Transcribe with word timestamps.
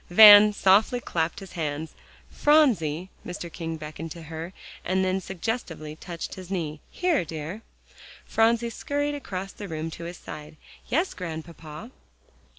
Van 0.09 0.51
softly 0.51 0.99
clapped 0.99 1.41
his 1.41 1.51
hands. 1.51 1.93
"Phronsie," 2.31 3.11
Mr. 3.23 3.53
King 3.53 3.77
beckoned 3.77 4.09
to 4.13 4.23
her, 4.23 4.51
and 4.83 5.05
then 5.05 5.21
suggestively 5.21 5.95
touched 5.95 6.33
his 6.33 6.49
knee, 6.49 6.81
"here, 6.89 7.23
dear." 7.23 7.61
Phronsie 8.25 8.71
scurried 8.71 9.13
across 9.13 9.51
the 9.51 9.67
room 9.67 9.91
to 9.91 10.05
his 10.05 10.17
side. 10.17 10.57
"Yes, 10.87 11.13
Grandpapa." 11.13 11.91